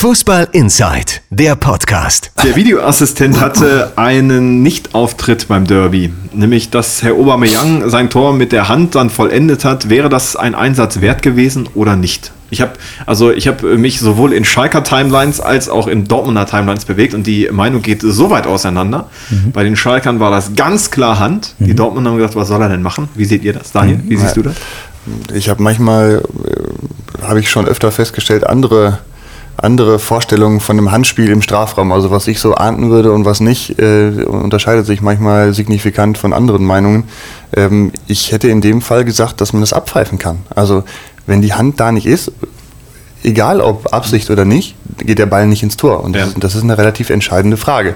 Fußball 0.00 0.48
Inside, 0.52 1.20
der 1.28 1.56
Podcast. 1.56 2.32
Der 2.42 2.56
Videoassistent 2.56 3.38
hatte 3.38 3.92
einen 3.96 4.62
Nichtauftritt 4.62 5.46
beim 5.46 5.66
Derby, 5.66 6.10
nämlich 6.32 6.70
dass 6.70 7.02
Herr 7.02 7.12
Aubameyang 7.12 7.86
sein 7.90 8.08
Tor 8.08 8.32
mit 8.32 8.50
der 8.52 8.70
Hand 8.70 8.94
dann 8.94 9.10
vollendet 9.10 9.66
hat. 9.66 9.90
Wäre 9.90 10.08
das 10.08 10.36
ein 10.36 10.54
Einsatz 10.54 11.02
wert 11.02 11.20
gewesen 11.20 11.68
oder 11.74 11.96
nicht? 11.96 12.32
Ich 12.48 12.62
habe 12.62 12.72
also 13.04 13.30
ich 13.30 13.46
habe 13.46 13.76
mich 13.76 14.00
sowohl 14.00 14.32
in 14.32 14.46
Schalker 14.46 14.82
Timelines 14.84 15.38
als 15.38 15.68
auch 15.68 15.86
in 15.86 16.08
Dortmunder 16.08 16.46
Timelines 16.46 16.86
bewegt 16.86 17.12
und 17.12 17.26
die 17.26 17.50
Meinung 17.52 17.82
geht 17.82 18.00
so 18.00 18.30
weit 18.30 18.46
auseinander. 18.46 19.10
Mhm. 19.28 19.52
Bei 19.52 19.64
den 19.64 19.76
Schalkern 19.76 20.18
war 20.18 20.30
das 20.30 20.54
ganz 20.56 20.90
klar 20.90 21.18
Hand. 21.18 21.56
Die 21.58 21.72
mhm. 21.72 21.76
Dortmunder 21.76 22.12
haben 22.12 22.16
gesagt, 22.16 22.36
was 22.36 22.48
soll 22.48 22.62
er 22.62 22.70
denn 22.70 22.80
machen? 22.80 23.10
Wie 23.16 23.26
seht 23.26 23.44
ihr 23.44 23.52
das? 23.52 23.72
Daniel, 23.72 24.00
wie 24.08 24.16
siehst 24.16 24.38
du 24.38 24.44
das? 24.44 24.54
Ich 25.34 25.50
habe 25.50 25.62
manchmal 25.62 26.22
äh, 26.46 27.22
habe 27.22 27.40
ich 27.40 27.50
schon 27.50 27.66
öfter 27.66 27.92
festgestellt, 27.92 28.46
andere 28.46 29.00
andere 29.62 29.98
Vorstellungen 29.98 30.60
von 30.60 30.76
dem 30.76 30.90
Handspiel 30.90 31.30
im 31.30 31.42
Strafraum. 31.42 31.92
Also 31.92 32.10
was 32.10 32.26
ich 32.26 32.40
so 32.40 32.54
ahnden 32.54 32.90
würde 32.90 33.12
und 33.12 33.24
was 33.24 33.40
nicht, 33.40 33.78
äh, 33.78 34.24
unterscheidet 34.24 34.86
sich 34.86 35.02
manchmal 35.02 35.52
signifikant 35.52 36.18
von 36.18 36.32
anderen 36.32 36.64
Meinungen. 36.64 37.04
Ähm, 37.54 37.92
ich 38.06 38.32
hätte 38.32 38.48
in 38.48 38.60
dem 38.60 38.80
Fall 38.80 39.04
gesagt, 39.04 39.40
dass 39.40 39.52
man 39.52 39.60
das 39.60 39.72
abpfeifen 39.72 40.18
kann. 40.18 40.38
Also 40.54 40.84
wenn 41.26 41.42
die 41.42 41.52
Hand 41.52 41.78
da 41.78 41.92
nicht 41.92 42.06
ist, 42.06 42.32
egal 43.22 43.60
ob 43.60 43.92
Absicht 43.92 44.30
oder 44.30 44.44
nicht, 44.44 44.74
geht 44.98 45.18
der 45.18 45.26
Ball 45.26 45.46
nicht 45.46 45.62
ins 45.62 45.76
Tor. 45.76 46.02
Und 46.02 46.16
ja. 46.16 46.24
das, 46.24 46.34
das, 46.34 46.54
ist 46.54 46.62
eine 46.62 46.78
relativ 46.78 47.10
entscheidende 47.10 47.56
Frage. 47.56 47.94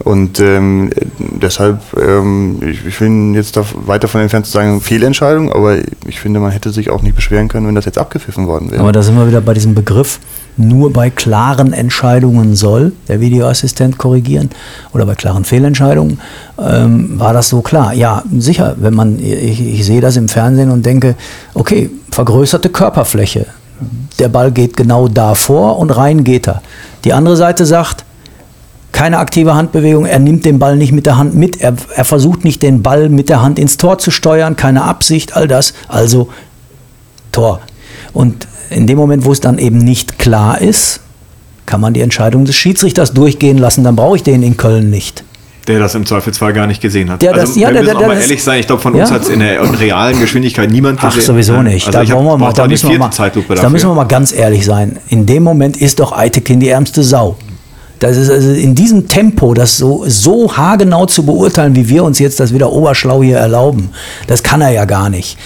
Und 0.00 0.40
ähm, 0.40 0.90
deshalb, 1.18 1.80
ähm, 1.96 2.60
ich, 2.62 2.84
ich 2.84 2.98
bin 2.98 3.32
jetzt 3.34 3.56
da 3.56 3.64
weit 3.86 4.02
davon 4.02 4.20
entfernt 4.20 4.44
zu 4.44 4.52
sagen, 4.52 4.80
Fehlentscheidung, 4.80 5.52
aber 5.52 5.76
ich 6.06 6.20
finde, 6.20 6.40
man 6.40 6.50
hätte 6.50 6.70
sich 6.70 6.90
auch 6.90 7.02
nicht 7.02 7.14
beschweren 7.14 7.48
können, 7.48 7.66
wenn 7.66 7.76
das 7.76 7.84
jetzt 7.84 7.98
abgepfiffen 7.98 8.46
worden 8.46 8.70
wäre. 8.70 8.80
Aber 8.80 8.92
da 8.92 9.02
sind 9.02 9.16
wir 9.16 9.26
wieder 9.28 9.40
bei 9.40 9.54
diesem 9.54 9.74
Begriff, 9.74 10.18
nur 10.56 10.92
bei 10.92 11.10
klaren 11.10 11.72
Entscheidungen 11.72 12.54
soll 12.54 12.92
der 13.08 13.20
Videoassistent 13.20 13.96
korrigieren 13.96 14.50
oder 14.92 15.06
bei 15.06 15.14
klaren 15.14 15.44
Fehlentscheidungen. 15.44 16.20
Ähm, 16.58 17.18
war 17.18 17.32
das 17.32 17.48
so 17.48 17.60
klar? 17.60 17.94
Ja, 17.94 18.24
sicher, 18.36 18.74
wenn 18.78 18.94
man, 18.94 19.18
ich, 19.18 19.60
ich 19.60 19.86
sehe 19.86 20.00
das 20.00 20.16
im 20.16 20.28
Fernsehen 20.28 20.70
und 20.70 20.84
denke, 20.84 21.14
okay, 21.54 21.90
vergrößerte 22.10 22.68
Körperfläche. 22.68 23.46
Der 24.18 24.28
Ball 24.28 24.52
geht 24.52 24.76
genau 24.76 25.08
davor 25.08 25.78
und 25.78 25.90
rein 25.90 26.24
geht 26.24 26.46
er. 26.46 26.62
Die 27.04 27.12
andere 27.12 27.36
Seite 27.36 27.66
sagt, 27.66 28.03
keine 28.94 29.18
aktive 29.18 29.54
Handbewegung, 29.54 30.06
er 30.06 30.20
nimmt 30.20 30.44
den 30.44 30.58
Ball 30.58 30.76
nicht 30.76 30.92
mit 30.92 31.04
der 31.04 31.18
Hand 31.18 31.34
mit, 31.34 31.60
er, 31.60 31.74
er 31.94 32.04
versucht 32.04 32.44
nicht 32.44 32.62
den 32.62 32.80
Ball 32.80 33.08
mit 33.08 33.28
der 33.28 33.42
Hand 33.42 33.58
ins 33.58 33.76
Tor 33.76 33.98
zu 33.98 34.10
steuern, 34.10 34.56
keine 34.56 34.84
Absicht, 34.84 35.36
all 35.36 35.48
das, 35.48 35.74
also 35.88 36.28
Tor. 37.32 37.60
Und 38.12 38.46
in 38.70 38.86
dem 38.86 38.96
Moment, 38.96 39.24
wo 39.24 39.32
es 39.32 39.40
dann 39.40 39.58
eben 39.58 39.78
nicht 39.78 40.18
klar 40.18 40.60
ist, 40.60 41.00
kann 41.66 41.80
man 41.80 41.92
die 41.92 42.02
Entscheidung 42.02 42.44
des 42.44 42.54
Schiedsrichters 42.54 43.12
durchgehen 43.12 43.58
lassen, 43.58 43.82
dann 43.82 43.96
brauche 43.96 44.16
ich 44.16 44.22
den 44.22 44.42
in 44.44 44.56
Köln 44.56 44.90
nicht. 44.90 45.24
Der 45.66 45.80
das 45.80 45.94
im 45.96 46.06
Zweifelsfall 46.06 46.52
gar 46.52 46.66
nicht 46.68 46.80
gesehen 46.80 47.10
hat. 47.10 47.20
Der 47.20 47.32
also, 47.32 47.46
das, 47.46 47.56
ja, 47.56 47.68
wir 47.68 47.72
der, 47.72 47.82
müssen 47.82 47.98
der, 47.98 48.06
auch 48.06 48.14
mal 48.14 48.20
ehrlich 48.20 48.44
sein, 48.44 48.60
ich 48.60 48.66
glaube, 48.66 48.82
von 48.82 48.94
uns 48.94 49.08
ja? 49.08 49.16
hat 49.16 49.22
es 49.22 49.28
in 49.28 49.40
der 49.40 49.80
realen 49.80 50.20
Geschwindigkeit 50.20 50.70
niemand 50.70 51.00
gesehen. 51.00 51.20
Ach, 51.20 51.26
sowieso 51.26 51.62
nicht. 51.62 51.86
Also 51.86 51.98
da, 51.98 52.16
wollen 52.16 52.26
wir 52.26 52.38
mal, 52.38 52.52
da, 52.52 52.68
müssen 52.68 52.90
wir 52.90 52.98
mal, 52.98 53.10
da 53.10 53.68
müssen 53.70 53.88
wir 53.88 53.94
mal 53.94 54.04
ganz 54.04 54.32
ehrlich 54.32 54.64
sein. 54.64 54.98
In 55.08 55.26
dem 55.26 55.42
Moment 55.42 55.78
ist 55.78 55.98
doch 55.98 56.12
Eitekin 56.12 56.60
die 56.60 56.68
ärmste 56.68 57.02
Sau. 57.02 57.36
Das 58.04 58.18
ist 58.18 58.28
also 58.28 58.50
in 58.50 58.74
diesem 58.74 59.08
Tempo, 59.08 59.54
das 59.54 59.78
so, 59.78 60.04
so 60.06 60.54
haargenau 60.54 61.06
zu 61.06 61.24
beurteilen, 61.24 61.74
wie 61.74 61.88
wir 61.88 62.04
uns 62.04 62.18
jetzt 62.18 62.38
das 62.38 62.52
wieder 62.52 62.70
oberschlau 62.70 63.22
hier 63.22 63.38
erlauben, 63.38 63.88
das 64.26 64.42
kann 64.42 64.60
er 64.60 64.68
ja 64.72 64.84
gar 64.84 65.08
nicht. 65.08 65.38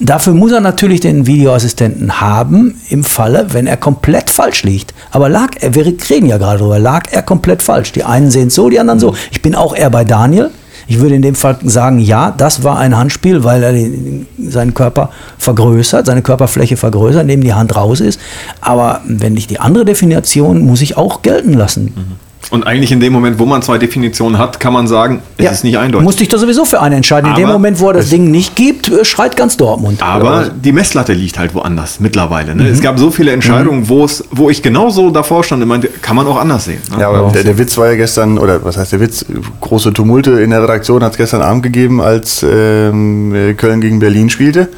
Dafür 0.00 0.32
muss 0.32 0.50
er 0.50 0.62
natürlich 0.62 1.00
den 1.00 1.26
Videoassistenten 1.26 2.18
haben, 2.18 2.80
im 2.88 3.04
Falle, 3.04 3.48
wenn 3.50 3.66
er 3.66 3.76
komplett 3.76 4.30
falsch 4.30 4.62
liegt. 4.62 4.94
Aber 5.10 5.28
lag 5.28 5.56
er, 5.60 5.74
wir 5.74 5.84
reden 5.84 6.26
ja 6.26 6.38
gerade 6.38 6.60
darüber, 6.60 6.78
lag 6.78 7.02
er 7.10 7.20
komplett 7.20 7.62
falsch. 7.62 7.92
Die 7.92 8.04
einen 8.04 8.30
sehen 8.30 8.48
es 8.48 8.54
so, 8.54 8.70
die 8.70 8.80
anderen 8.80 8.98
so. 8.98 9.14
Ich 9.30 9.42
bin 9.42 9.54
auch 9.54 9.76
eher 9.76 9.90
bei 9.90 10.04
Daniel. 10.04 10.50
Ich 10.88 11.00
würde 11.00 11.16
in 11.16 11.22
dem 11.22 11.34
Fall 11.34 11.58
sagen, 11.64 11.98
ja, 11.98 12.30
das 12.30 12.62
war 12.62 12.78
ein 12.78 12.96
Handspiel, 12.96 13.42
weil 13.44 13.62
er 13.62 13.72
den, 13.72 14.26
seinen 14.38 14.74
Körper 14.74 15.10
vergrößert, 15.38 16.06
seine 16.06 16.22
Körperfläche 16.22 16.76
vergrößert, 16.76 17.22
indem 17.22 17.40
die 17.40 17.54
Hand 17.54 17.74
raus 17.74 18.00
ist. 18.00 18.20
Aber 18.60 19.00
wenn 19.06 19.36
ich 19.36 19.46
die 19.46 19.58
andere 19.58 19.84
Definition, 19.84 20.64
muss 20.64 20.82
ich 20.82 20.96
auch 20.96 21.22
gelten 21.22 21.54
lassen. 21.54 21.92
Mhm. 21.96 22.25
Und 22.50 22.66
eigentlich 22.66 22.92
in 22.92 23.00
dem 23.00 23.12
Moment, 23.12 23.38
wo 23.38 23.46
man 23.46 23.62
zwei 23.62 23.78
Definitionen 23.78 24.38
hat, 24.38 24.60
kann 24.60 24.72
man 24.72 24.86
sagen, 24.86 25.22
es 25.36 25.44
ja, 25.44 25.50
ist 25.50 25.64
nicht 25.64 25.78
eindeutig. 25.78 26.04
Musste 26.04 26.22
ich 26.22 26.28
da 26.28 26.38
sowieso 26.38 26.64
für 26.64 26.80
eine 26.80 26.96
entscheiden. 26.96 27.26
In 27.26 27.32
aber 27.32 27.42
dem 27.42 27.48
Moment, 27.48 27.80
wo 27.80 27.88
er 27.88 27.94
das 27.94 28.08
Ding 28.08 28.30
nicht 28.30 28.54
gibt, 28.54 28.88
äh, 28.88 29.04
schreit 29.04 29.36
ganz 29.36 29.56
Dortmund. 29.56 30.02
Aber 30.02 30.50
die 30.50 30.72
Messlatte 30.72 31.12
liegt 31.12 31.38
halt 31.38 31.54
woanders 31.54 31.98
mittlerweile. 31.98 32.54
Ne? 32.54 32.64
Mhm. 32.64 32.70
Es 32.70 32.80
gab 32.80 32.98
so 32.98 33.10
viele 33.10 33.32
Entscheidungen, 33.32 33.80
mhm. 33.80 33.88
wo 34.30 34.50
ich 34.50 34.62
genauso 34.62 35.10
davor 35.10 35.42
stand 35.42 35.62
und 35.62 35.68
meinte, 35.68 35.88
kann 35.88 36.14
man 36.14 36.26
auch 36.26 36.38
anders 36.38 36.66
sehen. 36.66 36.80
Ne? 36.92 37.00
Ja, 37.00 37.08
aber 37.08 37.32
der, 37.32 37.42
der, 37.42 37.58
Witz 37.58 37.76
war 37.78 37.88
ja 37.88 37.96
gestern, 37.96 38.38
oder 38.38 38.64
was 38.64 38.76
heißt 38.76 38.92
der 38.92 39.00
Witz? 39.00 39.24
Große 39.60 39.92
Tumulte 39.92 40.40
in 40.40 40.50
der 40.50 40.62
Redaktion 40.62 41.02
hat 41.02 41.12
es 41.12 41.18
gestern 41.18 41.42
Abend 41.42 41.62
gegeben, 41.62 42.00
als 42.00 42.44
ähm, 42.48 43.54
Köln 43.56 43.80
gegen 43.80 43.98
Berlin 43.98 44.30
spielte. 44.30 44.68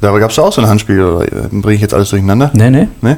Da 0.00 0.18
gab 0.18 0.30
es 0.30 0.38
auch 0.38 0.52
so 0.52 0.62
ein 0.62 0.68
Handspiel, 0.68 1.00
oder 1.00 1.26
bringe 1.50 1.74
ich 1.74 1.82
jetzt 1.82 1.92
alles 1.92 2.08
durcheinander? 2.10 2.50
Nee, 2.54 2.70
nee. 2.70 2.88
nee? 3.02 3.16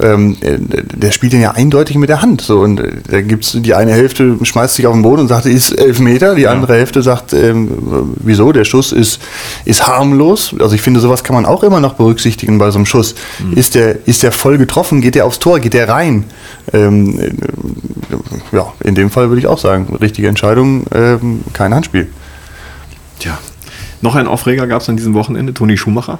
Ähm, 0.00 0.36
der 0.40 1.10
spielt 1.10 1.32
den 1.32 1.40
ja 1.40 1.52
eindeutig 1.52 1.96
mit 1.96 2.08
der 2.08 2.22
Hand. 2.22 2.40
So, 2.40 2.60
und 2.60 2.78
äh, 2.78 2.92
da 3.08 3.20
gibt 3.20 3.44
es 3.44 3.56
die 3.60 3.74
eine 3.74 3.92
Hälfte, 3.92 4.36
schmeißt 4.40 4.76
sich 4.76 4.86
auf 4.86 4.94
den 4.94 5.02
Boden 5.02 5.22
und 5.22 5.28
sagt, 5.28 5.46
ist 5.46 5.72
elf 5.72 5.98
Meter. 5.98 6.36
Die 6.36 6.42
ja. 6.42 6.52
andere 6.52 6.74
Hälfte 6.74 7.02
sagt, 7.02 7.32
ähm, 7.32 8.14
wieso? 8.20 8.52
Der 8.52 8.64
Schuss 8.64 8.92
ist, 8.92 9.20
ist 9.64 9.86
harmlos. 9.86 10.54
Also 10.60 10.74
ich 10.74 10.82
finde, 10.82 11.00
sowas 11.00 11.24
kann 11.24 11.34
man 11.34 11.46
auch 11.46 11.64
immer 11.64 11.80
noch 11.80 11.94
berücksichtigen 11.94 12.58
bei 12.58 12.70
so 12.70 12.78
einem 12.78 12.86
Schuss. 12.86 13.16
Mhm. 13.40 13.54
Ist, 13.54 13.74
der, 13.74 14.06
ist 14.06 14.22
der 14.22 14.30
voll 14.30 14.56
getroffen? 14.56 15.00
Geht 15.00 15.16
der 15.16 15.26
aufs 15.26 15.40
Tor? 15.40 15.58
Geht 15.58 15.74
der 15.74 15.88
rein? 15.88 16.24
Ähm, 16.72 17.18
äh, 17.18 17.32
ja, 18.52 18.72
in 18.84 18.94
dem 18.94 19.10
Fall 19.10 19.28
würde 19.30 19.40
ich 19.40 19.46
auch 19.46 19.58
sagen, 19.58 19.96
richtige 20.00 20.28
Entscheidung, 20.28 20.84
ähm, 20.94 21.40
kein 21.52 21.74
Handspiel. 21.74 22.08
Tja, 23.18 23.38
noch 24.02 24.14
ein 24.14 24.26
Aufreger 24.26 24.66
gab 24.66 24.82
es 24.82 24.88
an 24.88 24.96
diesem 24.96 25.14
Wochenende. 25.14 25.54
Toni 25.54 25.76
Schumacher, 25.76 26.18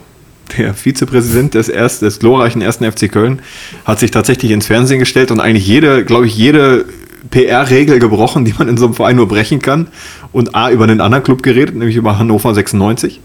der 0.58 0.74
Vizepräsident 0.74 1.54
des, 1.54 1.68
erst, 1.68 2.02
des 2.02 2.18
glorreichen 2.18 2.62
ersten 2.62 2.90
FC 2.90 3.10
Köln, 3.10 3.40
hat 3.84 4.00
sich 4.00 4.10
tatsächlich 4.10 4.50
ins 4.50 4.66
Fernsehen 4.66 4.98
gestellt 4.98 5.30
und 5.30 5.40
eigentlich 5.40 5.66
jede, 5.66 6.04
glaube 6.04 6.26
ich, 6.26 6.36
jede 6.36 6.84
PR-Regel 7.30 7.98
gebrochen, 7.98 8.44
die 8.44 8.54
man 8.56 8.68
in 8.68 8.76
so 8.76 8.86
einem 8.86 8.94
Verein 8.94 9.16
nur 9.16 9.28
brechen 9.28 9.60
kann. 9.60 9.88
Und 10.32 10.54
A, 10.54 10.70
über 10.70 10.84
einen 10.84 11.00
anderen 11.00 11.24
Club 11.24 11.42
geredet, 11.42 11.74
nämlich 11.74 11.96
über 11.96 12.18
Hannover 12.18 12.54
96. 12.54 13.20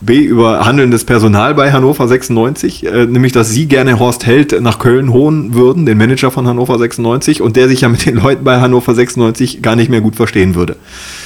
B, 0.00 0.18
über 0.18 0.66
handelndes 0.66 1.04
Personal 1.04 1.54
bei 1.54 1.72
Hannover 1.72 2.06
96, 2.06 2.84
äh, 2.84 3.06
nämlich 3.06 3.32
dass 3.32 3.50
sie 3.50 3.66
gerne 3.66 3.98
Horst 3.98 4.26
Held 4.26 4.60
nach 4.60 4.78
Köln 4.78 5.10
holen 5.10 5.54
würden, 5.54 5.86
den 5.86 5.96
Manager 5.96 6.30
von 6.30 6.46
Hannover 6.46 6.78
96, 6.78 7.40
und 7.40 7.56
der 7.56 7.68
sich 7.68 7.80
ja 7.80 7.88
mit 7.88 8.04
den 8.04 8.16
Leuten 8.16 8.44
bei 8.44 8.60
Hannover 8.60 8.94
96 8.94 9.62
gar 9.62 9.74
nicht 9.74 9.90
mehr 9.90 10.02
gut 10.02 10.16
verstehen 10.16 10.54
würde. 10.54 10.76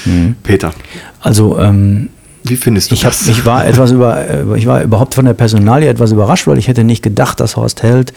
Mhm. 0.05 0.37
Peter. 0.45 0.73
Also, 1.21 1.59
ähm, 1.59 2.11
wie 2.43 2.57
findest 2.57 2.91
du 2.91 2.95
ich 2.95 3.03
das? 3.03 3.23
Hab, 3.23 3.29
ich 3.29 3.45
war 3.45 3.67
etwas 3.67 3.91
über, 3.91 4.29
äh, 4.29 4.45
ich 4.57 4.67
war 4.67 4.83
überhaupt 4.83 5.15
von 5.15 5.25
der 5.25 5.35
Personalie 5.35 5.89
etwas 5.89 6.13
überrascht, 6.13 6.47
weil 6.47 6.59
ich 6.59 6.69
hätte 6.69 6.85
nicht 6.85 7.03
gedacht, 7.03 7.41
dass 7.41 7.57
Horst 7.57 7.83
Held 7.83 8.13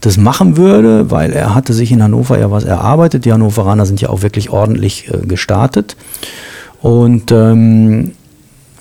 das 0.00 0.16
machen 0.16 0.56
würde, 0.56 1.10
weil 1.10 1.32
er 1.32 1.54
hatte 1.54 1.72
sich 1.72 1.92
in 1.92 2.02
Hannover 2.02 2.38
ja 2.38 2.50
was 2.50 2.64
erarbeitet. 2.64 3.24
Die 3.24 3.32
Hannoveraner 3.32 3.86
sind 3.86 4.00
ja 4.00 4.08
auch 4.08 4.22
wirklich 4.22 4.50
ordentlich 4.50 5.08
äh, 5.08 5.26
gestartet. 5.26 5.96
Und 6.80 7.32
ähm, 7.32 8.12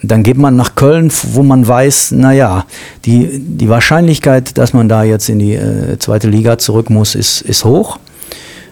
dann 0.04 0.24
geht 0.24 0.38
man 0.38 0.56
nach 0.56 0.76
Köln, 0.76 1.12
wo 1.34 1.44
man 1.44 1.68
weiß, 1.68 2.12
naja, 2.12 2.66
die, 3.06 3.40
die 3.40 3.70
Wahrscheinlichkeit, 3.70 4.58
dass 4.58 4.74
man 4.74 4.88
da 4.90 5.04
jetzt 5.04 5.30
in 5.30 5.40
die 5.40 5.56
äh, 5.56 5.98
zweite 6.00 6.28
Liga 6.28 6.58
zurück 6.58 6.90
muss, 6.90 7.16
ist, 7.16 7.42
ist 7.42 7.66
hoch. 7.66 7.98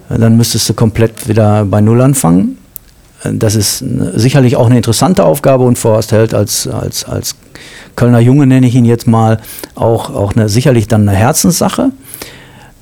Dann 0.07 0.37
müsstest 0.37 0.69
du 0.69 0.75
komplett 0.75 1.27
wieder 1.27 1.65
bei 1.65 1.81
Null 1.81 2.01
anfangen. 2.01 2.59
Das 3.33 3.55
ist 3.55 3.83
sicherlich 4.15 4.55
auch 4.55 4.67
eine 4.67 4.77
interessante 4.77 5.23
Aufgabe 5.23 5.63
und 5.63 5.77
Forst 5.77 6.11
hält 6.11 6.33
als, 6.33 6.67
als, 6.67 7.05
als 7.05 7.35
Kölner 7.95 8.19
Junge, 8.19 8.47
nenne 8.47 8.67
ich 8.67 8.75
ihn 8.75 8.85
jetzt 8.85 9.07
mal, 9.07 9.39
auch, 9.75 10.13
auch 10.13 10.35
eine, 10.35 10.49
sicherlich 10.49 10.87
dann 10.87 11.07
eine 11.07 11.17
Herzenssache. 11.17 11.91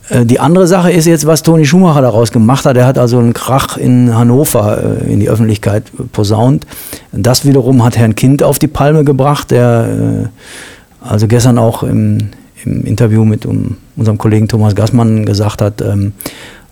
Äh, 0.10 0.26
die 0.26 0.40
andere 0.40 0.68
Sache 0.68 0.92
ist 0.92 1.06
jetzt, 1.06 1.26
was 1.26 1.44
Toni 1.44 1.66
Schumacher 1.66 2.02
daraus 2.02 2.32
gemacht 2.32 2.66
hat. 2.66 2.78
Er 2.78 2.86
hat 2.86 2.98
also 2.98 3.20
einen 3.20 3.34
Krach 3.34 3.78
in 3.78 4.16
Hannover 4.16 5.02
äh, 5.02 5.12
in 5.12 5.20
die 5.20 5.30
Öffentlichkeit 5.30 5.84
posaunt. 6.12 6.66
Das 7.12 7.46
wiederum 7.46 7.84
hat 7.84 7.98
Herrn 7.98 8.16
Kind 8.16 8.44
auf 8.44 8.60
die 8.60 8.68
Palme 8.68 9.04
gebracht, 9.04 9.52
der 9.52 9.88
äh, 9.90 11.08
also 11.08 11.28
gestern 11.28 11.58
auch 11.58 11.84
im, 11.84 12.30
im 12.64 12.86
Interview 12.86 13.26
mit 13.26 13.46
unserem 13.46 14.18
Kollegen 14.18 14.48
Thomas 14.48 14.76
Gassmann 14.76 15.26
gesagt 15.26 15.62
hat, 15.62 15.82
ähm, 15.82 16.08
äh, 16.08 16.12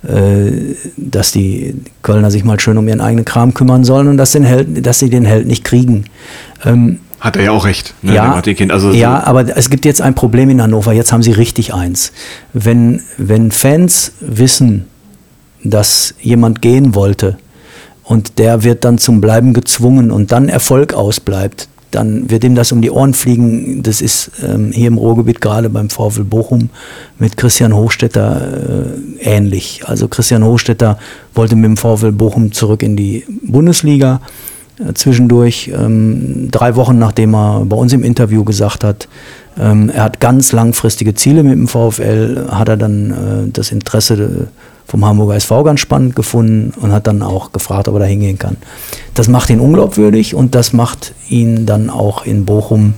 dass 0.03 1.31
die 1.31 1.75
Kölner 2.01 2.31
sich 2.31 2.43
mal 2.43 2.59
schön 2.59 2.77
um 2.77 2.87
ihren 2.87 3.01
eigenen 3.01 3.25
Kram 3.25 3.53
kümmern 3.53 3.83
sollen 3.83 4.07
und 4.07 4.17
dass, 4.17 4.31
den 4.31 4.43
Held, 4.43 4.85
dass 4.85 4.99
sie 4.99 5.09
den 5.09 5.25
Held 5.25 5.47
nicht 5.47 5.63
kriegen. 5.63 6.05
Ähm, 6.65 6.99
hat 7.19 7.35
er 7.35 7.43
ja 7.43 7.51
auch 7.51 7.65
recht. 7.65 7.93
Ne, 8.01 8.15
ja, 8.15 8.41
also 8.69 8.91
ja, 8.91 9.23
aber 9.23 9.55
es 9.55 9.69
gibt 9.69 9.85
jetzt 9.85 10.01
ein 10.01 10.15
Problem 10.15 10.49
in 10.49 10.59
Hannover. 10.59 10.91
Jetzt 10.91 11.13
haben 11.13 11.21
sie 11.21 11.31
richtig 11.31 11.71
eins. 11.71 12.11
Wenn, 12.51 13.01
wenn 13.17 13.51
Fans 13.51 14.13
wissen, 14.21 14.87
dass 15.63 16.15
jemand 16.19 16.63
gehen 16.63 16.95
wollte 16.95 17.37
und 18.03 18.39
der 18.39 18.63
wird 18.63 18.83
dann 18.85 18.97
zum 18.97 19.21
Bleiben 19.21 19.53
gezwungen 19.53 20.09
und 20.09 20.31
dann 20.31 20.49
Erfolg 20.49 20.95
ausbleibt, 20.95 21.67
dann 21.91 22.29
wird 22.29 22.43
ihm 22.43 22.55
das 22.55 22.71
um 22.71 22.81
die 22.81 22.89
Ohren 22.89 23.13
fliegen. 23.13 23.83
Das 23.83 24.01
ist 24.01 24.31
ähm, 24.43 24.71
hier 24.71 24.87
im 24.87 24.97
Ruhrgebiet 24.97 25.41
gerade 25.41 25.69
beim 25.69 25.89
VfL 25.89 26.23
Bochum 26.23 26.69
mit 27.19 27.37
Christian 27.37 27.75
Hochstetter 27.75 28.87
äh, 29.19 29.23
ähnlich. 29.23 29.81
Also 29.85 30.07
Christian 30.07 30.43
Hochstetter 30.43 30.97
wollte 31.35 31.55
mit 31.55 31.65
dem 31.65 31.77
VfL 31.77 32.11
Bochum 32.11 32.51
zurück 32.51 32.81
in 32.83 32.95
die 32.95 33.25
Bundesliga. 33.43 34.21
Äh, 34.87 34.93
zwischendurch, 34.93 35.71
ähm, 35.73 36.49
drei 36.51 36.75
Wochen 36.75 36.97
nachdem 36.97 37.35
er 37.35 37.65
bei 37.65 37.75
uns 37.75 37.93
im 37.93 38.03
Interview 38.03 38.43
gesagt 38.43 38.83
hat, 38.83 39.07
ähm, 39.59 39.89
er 39.89 40.03
hat 40.03 40.19
ganz 40.19 40.51
langfristige 40.51 41.13
Ziele 41.13 41.43
mit 41.43 41.53
dem 41.53 41.67
VfL, 41.67 42.47
hat 42.49 42.69
er 42.69 42.77
dann 42.77 43.11
äh, 43.11 43.51
das 43.51 43.71
Interesse 43.71 44.47
vom 44.85 45.05
Hamburger 45.05 45.35
SV 45.35 45.63
ganz 45.63 45.79
spannend 45.79 46.15
gefunden 46.15 46.73
und 46.81 46.91
hat 46.91 47.07
dann 47.07 47.21
auch 47.21 47.51
gefragt, 47.51 47.87
ob 47.87 47.95
er 47.95 48.01
da 48.01 48.05
hingehen 48.05 48.37
kann. 48.37 48.57
Das 49.13 49.27
macht 49.27 49.49
ihn 49.49 49.59
unglaubwürdig 49.59 50.35
und 50.35 50.55
das 50.55 50.73
macht 50.73 51.13
ihn 51.29 51.65
dann 51.65 51.89
auch 51.89 52.25
in 52.25 52.45
Bochum 52.45 52.95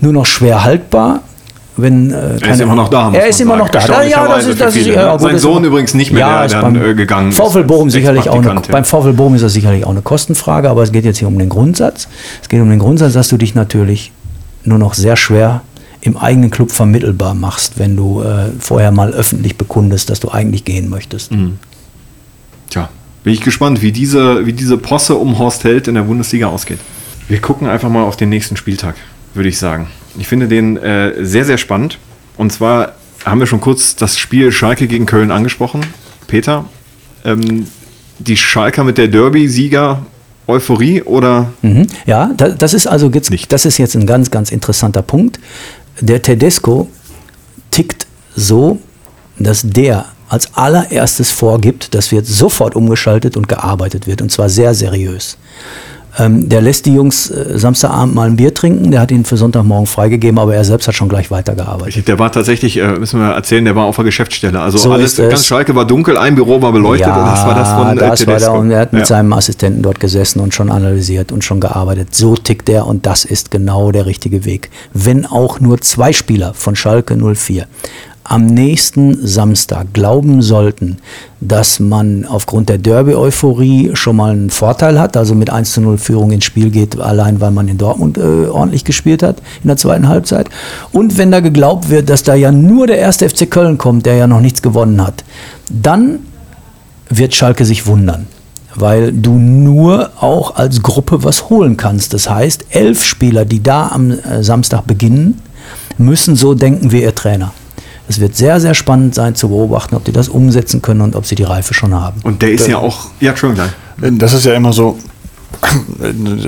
nur 0.00 0.12
noch 0.12 0.26
schwer 0.26 0.64
haltbar. 0.64 1.22
Wenn, 1.78 2.10
äh, 2.10 2.38
er 2.40 2.52
ist 2.52 2.60
immer 2.60 2.74
noch 2.74 2.88
da. 2.88 3.12
Er 3.12 3.26
ist 3.26 3.40
immer 3.40 3.56
noch 3.56 3.68
da. 3.68 4.02
Ja, 4.02 4.26
das 4.26 4.46
ist, 4.46 4.60
das 4.60 4.74
ist, 4.74 4.86
ja, 4.86 5.12
gut, 5.12 5.20
Sein 5.20 5.38
Sohn 5.38 5.62
übrigens 5.64 5.92
nicht 5.92 6.10
mehr, 6.10 6.20
ja, 6.20 6.46
der 6.46 6.62
dann 6.62 6.74
beim, 6.74 6.90
äh, 6.90 6.94
gegangen 6.94 7.28
ist. 7.28 7.36
VfL 7.36 7.64
Bochum 7.64 7.90
sicherlich 7.90 8.30
auch 8.30 8.42
eine, 8.42 8.60
beim 8.60 8.84
VfL 8.84 9.12
Bochum 9.12 9.34
ist 9.34 9.42
das 9.42 9.52
sicherlich 9.52 9.84
auch 9.84 9.90
eine 9.90 10.00
Kostenfrage, 10.00 10.70
aber 10.70 10.82
es 10.82 10.92
geht 10.92 11.04
jetzt 11.04 11.18
hier 11.18 11.28
um 11.28 11.38
den 11.38 11.50
Grundsatz. 11.50 12.08
Es 12.40 12.48
geht 12.48 12.60
um 12.60 12.70
den 12.70 12.78
Grundsatz, 12.78 13.12
dass 13.12 13.28
du 13.28 13.36
dich 13.36 13.54
natürlich 13.54 14.12
nur 14.64 14.78
noch 14.78 14.94
sehr 14.94 15.16
schwer 15.16 15.62
im 16.00 16.16
eigenen 16.16 16.50
Club 16.50 16.70
vermittelbar 16.70 17.34
machst, 17.34 17.78
wenn 17.78 17.96
du 17.96 18.22
äh, 18.22 18.50
vorher 18.58 18.90
mal 18.90 19.12
öffentlich 19.12 19.56
bekundest, 19.56 20.08
dass 20.08 20.20
du 20.20 20.30
eigentlich 20.30 20.64
gehen 20.64 20.88
möchtest. 20.88 21.32
Mhm. 21.32 21.58
Tja, 22.70 22.88
bin 23.24 23.32
ich 23.32 23.40
gespannt, 23.40 23.82
wie 23.82 23.92
diese, 23.92 24.46
wie 24.46 24.52
diese 24.52 24.78
Posse 24.78 25.16
um 25.16 25.38
Horst 25.38 25.64
Held 25.64 25.88
in 25.88 25.94
der 25.94 26.02
Bundesliga 26.02 26.46
ausgeht. 26.46 26.78
Wir 27.28 27.40
gucken 27.40 27.68
einfach 27.68 27.88
mal 27.88 28.04
auf 28.04 28.16
den 28.16 28.28
nächsten 28.28 28.56
Spieltag, 28.56 28.94
würde 29.36 29.48
ich 29.48 29.58
sagen. 29.58 29.88
Ich 30.18 30.26
finde 30.26 30.48
den 30.48 30.76
äh, 30.76 31.24
sehr, 31.24 31.44
sehr 31.44 31.58
spannend. 31.58 31.98
Und 32.36 32.52
zwar 32.52 32.92
haben 33.24 33.40
wir 33.40 33.46
schon 33.46 33.60
kurz 33.60 33.96
das 33.96 34.18
Spiel 34.18 34.52
Schalke 34.52 34.86
gegen 34.86 35.06
Köln 35.06 35.30
angesprochen. 35.30 35.84
Peter, 36.26 36.64
ähm, 37.24 37.66
die 38.18 38.36
Schalker 38.36 38.84
mit 38.84 38.98
der 38.98 39.08
Derby-Sieger 39.08 40.04
Euphorie 40.48 41.02
oder? 41.02 41.52
Mhm. 41.62 41.88
Ja, 42.06 42.32
das 42.36 42.72
ist 42.72 42.86
also 42.86 43.10
jetzt, 43.10 43.30
nicht. 43.30 43.52
das 43.52 43.64
ist 43.64 43.78
jetzt 43.78 43.96
ein 43.96 44.06
ganz, 44.06 44.30
ganz 44.30 44.52
interessanter 44.52 45.02
Punkt 45.02 45.40
der 46.00 46.22
Tedesco 46.22 46.88
tickt 47.70 48.06
so, 48.34 48.78
dass 49.38 49.62
der 49.64 50.06
als 50.28 50.54
allererstes 50.54 51.30
vorgibt, 51.30 51.94
dass 51.94 52.10
wird 52.10 52.26
sofort 52.26 52.74
umgeschaltet 52.74 53.36
und 53.36 53.48
gearbeitet 53.48 54.06
wird 54.06 54.22
und 54.22 54.30
zwar 54.30 54.48
sehr 54.48 54.74
seriös. 54.74 55.38
Ähm, 56.18 56.48
der 56.48 56.62
lässt 56.62 56.86
die 56.86 56.94
Jungs 56.94 57.30
äh, 57.30 57.58
Samstagabend 57.58 58.14
mal 58.14 58.28
ein 58.28 58.36
Bier 58.36 58.54
trinken. 58.54 58.90
Der 58.90 59.00
hat 59.00 59.10
ihn 59.10 59.24
für 59.24 59.36
Sonntagmorgen 59.36 59.86
freigegeben, 59.86 60.38
aber 60.38 60.54
er 60.54 60.64
selbst 60.64 60.88
hat 60.88 60.94
schon 60.94 61.08
gleich 61.08 61.30
weitergearbeitet. 61.30 62.08
Der 62.08 62.18
war 62.18 62.32
tatsächlich, 62.32 62.78
äh, 62.78 62.98
müssen 62.98 63.20
wir 63.20 63.32
erzählen, 63.32 63.64
der 63.64 63.76
war 63.76 63.84
auf 63.84 63.96
der 63.96 64.04
Geschäftsstelle. 64.06 64.60
Also 64.60 64.78
so 64.78 64.92
alles, 64.92 65.16
ganz 65.16 65.46
Schalke 65.46 65.74
war 65.74 65.84
dunkel, 65.84 66.16
ein 66.16 66.34
Büro 66.34 66.60
war 66.62 66.72
beleuchtet 66.72 67.08
ja, 67.08 67.16
und 67.16 67.26
das 67.26 67.46
war 67.46 67.54
das 67.54 67.72
von 67.72 67.98
äh, 67.98 68.00
das 68.00 68.26
war 68.26 68.38
der, 68.38 68.52
und 68.52 68.70
er 68.70 68.80
hat 68.80 68.92
mit 68.92 69.00
ja. 69.00 69.06
seinem 69.06 69.32
Assistenten 69.32 69.82
dort 69.82 70.00
gesessen 70.00 70.40
und 70.40 70.54
schon 70.54 70.70
analysiert 70.70 71.32
und 71.32 71.44
schon 71.44 71.60
gearbeitet. 71.60 72.14
So 72.14 72.34
tickt 72.36 72.68
er 72.68 72.86
und 72.86 73.04
das 73.04 73.24
ist 73.24 73.50
genau 73.50 73.92
der 73.92 74.06
richtige 74.06 74.44
Weg. 74.44 74.70
Wenn 74.94 75.26
auch 75.26 75.60
nur 75.60 75.80
zwei 75.80 76.12
Spieler 76.12 76.54
von 76.54 76.76
Schalke 76.76 77.16
04 77.16 77.66
am 78.28 78.46
nächsten 78.46 79.26
Samstag 79.26 79.92
glauben 79.92 80.42
sollten, 80.42 80.98
dass 81.40 81.78
man 81.78 82.24
aufgrund 82.24 82.68
der 82.68 82.78
Derby-Euphorie 82.78 83.90
schon 83.94 84.16
mal 84.16 84.32
einen 84.32 84.50
Vorteil 84.50 84.98
hat, 84.98 85.16
also 85.16 85.34
mit 85.34 85.50
1 85.50 85.72
zu 85.72 85.80
0 85.80 85.98
Führung 85.98 86.32
ins 86.32 86.44
Spiel 86.44 86.70
geht, 86.70 86.98
allein 86.98 87.40
weil 87.40 87.52
man 87.52 87.68
in 87.68 87.78
Dortmund 87.78 88.18
äh, 88.18 88.46
ordentlich 88.46 88.84
gespielt 88.84 89.22
hat 89.22 89.38
in 89.62 89.68
der 89.68 89.76
zweiten 89.76 90.08
Halbzeit. 90.08 90.48
Und 90.92 91.18
wenn 91.18 91.30
da 91.30 91.40
geglaubt 91.40 91.88
wird, 91.88 92.10
dass 92.10 92.22
da 92.24 92.34
ja 92.34 92.50
nur 92.50 92.86
der 92.86 92.98
erste 92.98 93.28
FC 93.28 93.50
Köln 93.50 93.78
kommt, 93.78 94.06
der 94.06 94.16
ja 94.16 94.26
noch 94.26 94.40
nichts 94.40 94.60
gewonnen 94.60 95.06
hat, 95.06 95.24
dann 95.70 96.20
wird 97.08 97.34
Schalke 97.34 97.64
sich 97.64 97.86
wundern 97.86 98.26
weil 98.78 99.10
du 99.10 99.32
nur 99.32 100.10
auch 100.20 100.56
als 100.56 100.82
Gruppe 100.82 101.24
was 101.24 101.48
holen 101.48 101.78
kannst. 101.78 102.12
Das 102.12 102.28
heißt, 102.28 102.66
elf 102.68 103.02
Spieler, 103.02 103.46
die 103.46 103.62
da 103.62 103.88
am 103.88 104.10
äh, 104.10 104.42
Samstag 104.42 104.86
beginnen, 104.86 105.40
müssen 105.96 106.36
so 106.36 106.54
denken 106.54 106.92
wie 106.92 107.02
ihr 107.02 107.14
Trainer. 107.14 107.52
Es 108.08 108.20
wird 108.20 108.36
sehr, 108.36 108.60
sehr 108.60 108.74
spannend 108.74 109.14
sein 109.14 109.34
zu 109.34 109.48
beobachten, 109.48 109.96
ob 109.96 110.04
die 110.04 110.12
das 110.12 110.28
umsetzen 110.28 110.82
können 110.82 111.00
und 111.00 111.16
ob 111.16 111.26
sie 111.26 111.34
die 111.34 111.42
Reife 111.42 111.74
schon 111.74 111.94
haben. 111.94 112.20
Und 112.22 112.42
der 112.42 112.52
ist 112.52 112.68
ja 112.68 112.78
auch, 112.78 113.06
ja, 113.20 113.36
schon 113.36 113.54
gleich. 113.54 113.70
Das 113.98 114.32
ist 114.32 114.44
ja 114.44 114.54
immer 114.54 114.72
so, 114.72 114.98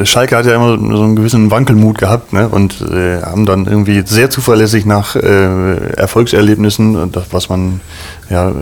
Schalke 0.04 0.36
hat 0.36 0.46
ja 0.46 0.54
immer 0.54 0.76
so 0.78 1.02
einen 1.02 1.16
gewissen 1.16 1.50
Wankelmut 1.50 1.98
gehabt 1.98 2.32
ne? 2.32 2.48
und 2.48 2.80
äh, 2.82 3.22
haben 3.22 3.46
dann 3.46 3.66
irgendwie 3.66 4.02
sehr 4.04 4.30
zuverlässig 4.30 4.86
nach 4.86 5.16
äh, 5.16 5.94
Erfolgserlebnissen, 5.94 7.10
das, 7.12 7.24
was 7.30 7.48
man, 7.48 7.80
ja, 8.30 8.50
äh, 8.50 8.52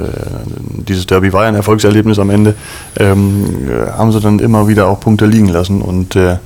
dieses 0.88 1.06
Derby 1.06 1.32
war 1.32 1.42
ja 1.42 1.48
ein 1.48 1.54
Erfolgserlebnis 1.54 2.18
am 2.18 2.30
Ende, 2.30 2.54
ähm, 2.98 3.68
haben 3.96 4.12
sie 4.12 4.20
dann 4.20 4.38
immer 4.38 4.68
wieder 4.68 4.88
auch 4.88 5.00
Punkte 5.00 5.26
liegen 5.26 5.48
lassen 5.48 5.82
und 5.82 6.16
äh, 6.16 6.36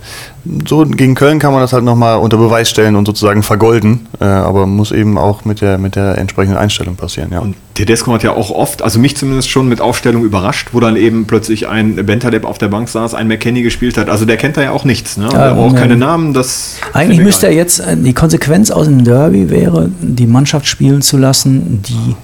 so 0.66 0.84
gegen 0.86 1.14
Köln 1.14 1.38
kann 1.38 1.52
man 1.52 1.60
das 1.60 1.72
halt 1.72 1.84
nochmal 1.84 2.18
unter 2.18 2.38
Beweis 2.38 2.70
stellen 2.70 2.96
und 2.96 3.04
sozusagen 3.06 3.42
vergolden, 3.42 4.06
äh, 4.20 4.24
aber 4.24 4.66
muss 4.66 4.90
eben 4.90 5.18
auch 5.18 5.44
mit 5.44 5.60
der, 5.60 5.76
mit 5.76 5.96
der 5.96 6.16
entsprechenden 6.16 6.56
Einstellung 6.56 6.96
passieren. 6.96 7.30
Ja. 7.32 7.40
Und 7.40 7.56
Tedesco 7.74 8.12
hat 8.12 8.22
ja 8.22 8.32
auch 8.32 8.50
oft, 8.50 8.82
also 8.82 8.98
mich 8.98 9.16
zumindest 9.16 9.50
schon 9.50 9.68
mit 9.68 9.80
Aufstellung 9.80 10.24
überrascht, 10.24 10.68
wo 10.72 10.80
dann 10.80 10.96
eben 10.96 11.26
plötzlich 11.26 11.68
ein 11.68 11.94
Bentaleb 12.06 12.44
auf 12.44 12.58
der 12.58 12.68
Bank 12.68 12.88
saß, 12.88 13.14
ein 13.14 13.28
McKenny 13.28 13.62
gespielt 13.62 13.98
hat. 13.98 14.08
Also 14.08 14.24
der 14.24 14.38
kennt 14.38 14.56
da 14.56 14.62
ja 14.62 14.70
auch 14.70 14.84
nichts. 14.84 15.16
Ne? 15.16 15.28
Ja, 15.32 15.52
braucht 15.52 15.76
keine 15.76 15.96
Namen. 15.96 16.32
Das 16.32 16.76
eigentlich 16.94 17.20
müsste 17.20 17.46
er 17.46 17.52
jetzt, 17.52 17.80
äh, 17.80 17.96
die 17.96 18.14
Konsequenz 18.14 18.70
aus 18.70 18.86
dem 18.86 19.04
Derby 19.04 19.50
wäre, 19.50 19.90
die 20.00 20.26
Mannschaft 20.26 20.66
spielen 20.66 21.02
zu 21.02 21.18
lassen, 21.18 21.82
die 21.82 22.16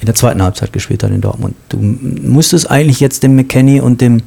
in 0.00 0.06
der 0.06 0.14
zweiten 0.14 0.42
Halbzeit 0.42 0.72
gespielt 0.72 1.02
hat 1.02 1.10
in 1.10 1.20
Dortmund. 1.20 1.54
Du 1.68 1.78
musstest 1.78 2.70
eigentlich 2.70 3.00
jetzt 3.00 3.22
dem 3.22 3.34
McKenny 3.36 3.80
und 3.80 4.00
dem 4.00 4.22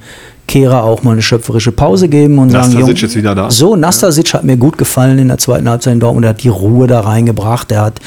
Kehrer 0.48 0.84
auch 0.84 1.04
mal 1.04 1.12
eine 1.12 1.22
schöpferische 1.22 1.72
Pause 1.72 2.10
geben 2.10 2.38
und 2.40 2.52
Nastasic 2.52 2.80
sagen, 2.80 2.96
Jung, 2.96 3.08
ist 3.10 3.16
wieder 3.16 3.36
da. 3.36 3.52
So, 3.52 3.76
Nastasic 3.76 4.34
hat 4.34 4.44
mir 4.44 4.58
gut 4.58 4.78
gefallen 4.78 5.18
in 5.18 5.30
der 5.30 5.38
zweiten 5.38 5.70
Halbzeit 5.70 5.94
in 5.94 6.00
Dortmund. 6.02 6.26
Er 6.26 6.32
hat 6.32 6.44
die 6.44 6.50
Ruhe 6.50 6.88
da 6.88 7.02
reingebracht. 7.02 7.72
Er 7.72 7.84
hat, 7.84 8.02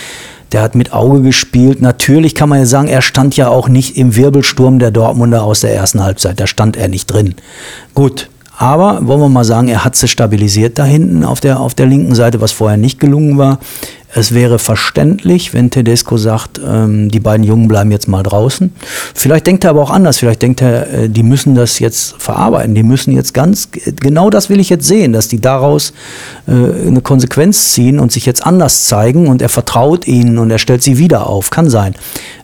der 0.52 0.60
hat 0.60 0.74
mit 0.74 0.92
Auge 0.92 1.22
gespielt. 1.22 1.80
Natürlich 1.80 2.34
kann 2.34 2.50
man 2.50 2.58
ja 2.58 2.66
sagen, 2.66 2.88
er 2.88 3.00
stand 3.00 3.36
ja 3.36 3.48
auch 3.48 3.68
nicht 3.68 3.96
im 3.96 4.14
Wirbelsturm 4.14 4.78
der 4.78 4.90
Dortmunder 4.90 5.42
aus 5.42 5.60
der 5.60 5.74
ersten 5.74 6.02
Halbzeit. 6.02 6.38
Da 6.38 6.46
stand 6.46 6.76
er 6.76 6.88
nicht 6.88 7.06
drin. 7.06 7.34
Gut. 7.94 8.28
Aber 8.56 9.04
wollen 9.06 9.20
wir 9.20 9.28
mal 9.28 9.44
sagen, 9.44 9.66
er 9.66 9.84
hat 9.84 9.96
sie 9.96 10.06
stabilisiert 10.06 10.78
da 10.78 10.84
hinten 10.84 11.24
auf 11.24 11.40
der, 11.40 11.58
auf 11.58 11.74
der 11.74 11.86
linken 11.86 12.14
Seite, 12.14 12.40
was 12.40 12.52
vorher 12.52 12.76
nicht 12.76 13.00
gelungen 13.00 13.36
war. 13.36 13.58
Es 14.16 14.32
wäre 14.32 14.60
verständlich, 14.60 15.52
wenn 15.54 15.70
Tedesco 15.70 16.16
sagt, 16.16 16.60
ähm, 16.64 17.10
die 17.10 17.18
beiden 17.18 17.44
Jungen 17.44 17.66
bleiben 17.66 17.90
jetzt 17.90 18.06
mal 18.06 18.22
draußen. 18.22 18.72
Vielleicht 19.12 19.48
denkt 19.48 19.64
er 19.64 19.70
aber 19.70 19.82
auch 19.82 19.90
anders. 19.90 20.18
Vielleicht 20.18 20.40
denkt 20.40 20.62
er, 20.62 20.88
äh, 20.92 21.08
die 21.08 21.24
müssen 21.24 21.56
das 21.56 21.80
jetzt 21.80 22.14
verarbeiten. 22.18 22.76
Die 22.76 22.84
müssen 22.84 23.12
jetzt 23.12 23.34
ganz, 23.34 23.68
genau 23.72 24.30
das 24.30 24.48
will 24.48 24.60
ich 24.60 24.70
jetzt 24.70 24.86
sehen, 24.86 25.12
dass 25.12 25.26
die 25.26 25.40
daraus 25.40 25.92
äh, 26.46 26.52
eine 26.52 27.00
Konsequenz 27.00 27.72
ziehen 27.72 27.98
und 27.98 28.12
sich 28.12 28.24
jetzt 28.24 28.46
anders 28.46 28.84
zeigen 28.84 29.26
und 29.26 29.42
er 29.42 29.48
vertraut 29.48 30.06
ihnen 30.06 30.38
und 30.38 30.48
er 30.48 30.58
stellt 30.58 30.84
sie 30.84 30.96
wieder 30.96 31.26
auf. 31.26 31.50
Kann 31.50 31.68
sein. 31.68 31.96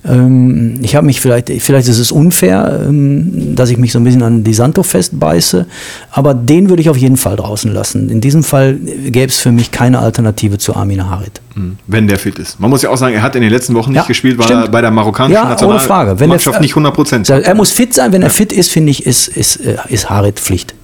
Ähm, 0.03 0.79
ich 0.83 0.97
habe 0.97 1.07
mich 1.07 1.21
vielleicht, 1.21 1.51
vielleicht 1.51 1.89
ist 1.89 1.99
es 1.99 2.11
unfair, 2.11 2.87
ähm, 2.89 3.55
dass 3.55 3.69
ich 3.69 3.77
mich 3.77 3.93
so 3.93 3.99
ein 3.99 4.05
bisschen 4.05 4.23
an 4.23 4.45
Di 4.45 4.55
Santo 4.55 4.83
festbeiße, 4.83 5.67
aber 6.11 6.33
den 6.33 6.71
würde 6.71 6.81
ich 6.81 6.89
auf 6.89 6.97
jeden 6.97 7.19
Fall 7.19 7.37
draußen 7.37 7.71
lassen. 7.71 8.09
In 8.09 8.21
diesem 8.21 8.43
Fall 8.43 8.75
gäbe 8.75 9.27
es 9.27 9.39
für 9.39 9.53
mich 9.53 9.71
keine 9.71 9.99
Alternative 9.99 10.57
zu 10.57 10.75
Armin 10.75 11.09
Harit. 11.11 11.41
Mhm. 11.55 11.77
Wenn 11.87 12.09
der 12.09 12.19
fit 12.19 12.39
ist. 12.39 12.59
Man 12.59 12.71
muss 12.71 12.81
ja 12.83 12.89
auch 12.89 12.97
sagen, 12.97 13.15
er 13.15 13.23
hat 13.23 13.37
in 13.37 13.43
den 13.43 13.51
letzten 13.51 13.75
Wochen 13.75 13.91
nicht 13.91 14.03
ja, 14.03 14.07
gespielt, 14.07 14.39
weil 14.39 14.51
er 14.51 14.69
bei 14.69 14.81
der 14.81 14.91
marokkanischen 14.91 15.43
ja, 15.43 15.51
Nationalmannschaft 15.51 16.61
nicht 16.61 16.73
100 16.73 16.95
Prozent 16.95 17.29
Er 17.29 17.55
muss 17.55 17.71
fit 17.71 17.93
sein. 17.93 18.13
Wenn 18.13 18.23
ja. 18.23 18.29
er 18.29 18.31
fit 18.31 18.53
ist, 18.53 18.71
finde 18.71 18.91
ich, 18.91 19.05
ist, 19.05 19.29
ist, 19.29 19.57
äh, 19.57 19.77
ist 19.89 20.09
Harit 20.09 20.41
Pflicht. 20.41 20.75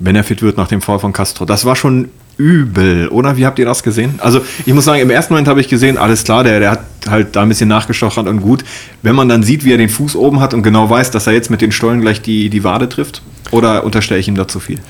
Wenn 0.00 0.16
er 0.16 0.24
fit 0.24 0.42
wird 0.42 0.58
nach 0.58 0.68
dem 0.68 0.82
Fall 0.82 0.98
von 0.98 1.12
Castro. 1.12 1.46
Das 1.46 1.64
war 1.64 1.76
schon 1.76 2.08
übel, 2.36 3.08
oder? 3.08 3.36
Wie 3.36 3.46
habt 3.46 3.58
ihr 3.58 3.64
das 3.64 3.82
gesehen? 3.82 4.14
Also 4.18 4.40
ich 4.64 4.72
muss 4.72 4.84
sagen, 4.84 5.00
im 5.00 5.10
ersten 5.10 5.32
Moment 5.32 5.48
habe 5.48 5.60
ich 5.60 5.68
gesehen, 5.68 5.98
alles 5.98 6.24
klar, 6.24 6.44
der, 6.44 6.60
der 6.60 6.70
hat 6.72 6.80
halt 7.08 7.36
da 7.36 7.42
ein 7.42 7.48
bisschen 7.48 7.68
nachgestochert 7.68 8.26
und 8.26 8.40
gut. 8.40 8.64
Wenn 9.02 9.14
man 9.14 9.28
dann 9.28 9.42
sieht, 9.42 9.64
wie 9.64 9.72
er 9.72 9.78
den 9.78 9.88
Fuß 9.88 10.16
oben 10.16 10.40
hat 10.40 10.54
und 10.54 10.62
genau 10.62 10.88
weiß, 10.88 11.10
dass 11.10 11.26
er 11.26 11.32
jetzt 11.32 11.50
mit 11.50 11.60
den 11.60 11.72
Stollen 11.72 12.00
gleich 12.00 12.22
die, 12.22 12.50
die 12.50 12.64
Wade 12.64 12.88
trifft, 12.88 13.22
oder 13.50 13.84
unterstelle 13.84 14.18
ich 14.18 14.28
ihm 14.28 14.34
da 14.34 14.48
zu 14.48 14.60
viel? 14.60 14.80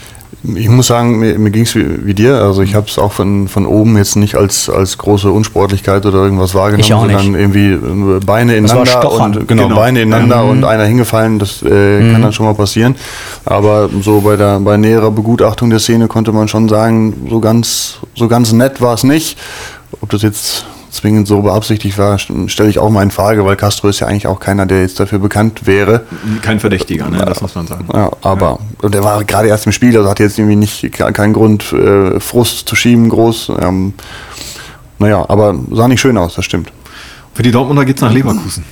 Ich 0.42 0.68
muss 0.68 0.86
sagen, 0.88 1.18
mir, 1.18 1.38
mir 1.38 1.50
ging 1.50 1.62
es 1.62 1.74
wie, 1.74 2.06
wie, 2.06 2.14
dir. 2.14 2.42
Also 2.42 2.62
ich 2.62 2.74
habe 2.74 2.86
es 2.88 2.98
auch 2.98 3.12
von, 3.12 3.48
von 3.48 3.66
oben 3.66 3.96
jetzt 3.96 4.16
nicht 4.16 4.34
als, 4.34 4.68
als 4.68 4.98
große 4.98 5.30
Unsportlichkeit 5.30 6.04
oder 6.06 6.18
irgendwas 6.18 6.54
wahrgenommen, 6.54 7.10
sondern 7.10 7.34
irgendwie 7.34 7.72
äh, 7.72 8.20
Beine 8.24 8.56
ineinander 8.56 9.12
und 9.12 9.46
genau, 9.46 9.68
genau. 9.68 9.76
Beine 9.76 10.02
ineinander 10.02 10.44
mhm. 10.44 10.50
und 10.50 10.64
einer 10.64 10.84
hingefallen. 10.84 11.38
Das 11.38 11.62
äh, 11.62 12.00
mhm. 12.00 12.12
kann 12.12 12.22
dann 12.22 12.32
schon 12.32 12.46
mal 12.46 12.54
passieren. 12.54 12.96
Aber 13.44 13.88
so 14.00 14.20
bei 14.22 14.36
der 14.36 14.58
bei 14.60 14.76
näherer 14.76 15.10
Begutachtung 15.10 15.70
der 15.70 15.78
Szene 15.78 16.08
konnte 16.08 16.32
man 16.32 16.48
schon 16.48 16.68
sagen, 16.68 17.26
so 17.30 17.40
ganz 17.40 17.98
so 18.14 18.26
ganz 18.26 18.52
nett 18.52 18.80
war 18.80 18.94
es 18.94 19.04
nicht. 19.04 19.38
Ob 20.00 20.10
das 20.10 20.22
jetzt 20.22 20.64
zwingend 20.92 21.26
so 21.26 21.40
beabsichtigt 21.40 21.96
war, 21.98 22.18
stelle 22.18 22.68
ich 22.68 22.78
auch 22.78 22.90
mal 22.90 23.02
in 23.02 23.10
Frage, 23.10 23.44
weil 23.44 23.56
Castro 23.56 23.88
ist 23.88 24.00
ja 24.00 24.06
eigentlich 24.06 24.26
auch 24.26 24.38
keiner, 24.38 24.66
der 24.66 24.82
jetzt 24.82 25.00
dafür 25.00 25.18
bekannt 25.18 25.66
wäre. 25.66 26.02
Kein 26.42 26.60
Verdächtiger, 26.60 27.08
ne? 27.08 27.24
das 27.24 27.40
muss 27.40 27.54
man 27.54 27.66
sagen. 27.66 27.86
Ja, 27.92 28.10
aber 28.20 28.46
ja. 28.46 28.58
und 28.82 28.94
er 28.94 29.02
war 29.02 29.24
gerade 29.24 29.48
erst 29.48 29.66
im 29.66 29.72
Spiel, 29.72 29.96
also 29.96 30.08
hat 30.08 30.20
jetzt 30.20 30.38
irgendwie 30.38 30.56
nicht 30.56 30.92
keinen 30.92 31.32
Grund, 31.32 31.72
äh, 31.72 32.20
Frust 32.20 32.68
zu 32.68 32.76
schieben, 32.76 33.08
groß. 33.08 33.52
Ähm, 33.60 33.94
naja, 34.98 35.24
aber 35.28 35.58
sah 35.70 35.88
nicht 35.88 36.00
schön 36.00 36.18
aus, 36.18 36.34
das 36.34 36.44
stimmt. 36.44 36.70
Für 37.34 37.42
die 37.42 37.50
Dortmunder 37.50 37.84
geht 37.84 37.96
es 37.96 38.02
nach 38.02 38.12
Leverkusen. 38.12 38.64